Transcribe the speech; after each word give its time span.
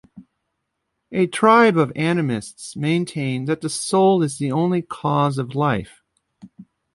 A 1.11 1.27
tribe 1.27 1.77
of 1.77 1.93
animists 1.93 2.75
maintained 2.75 3.47
that 3.47 3.61
the 3.61 3.69
soul 3.69 4.23
is 4.23 4.39
the 4.39 4.51
only 4.51 4.81
cause 4.81 5.37
of 5.37 5.53
life. 5.53 6.01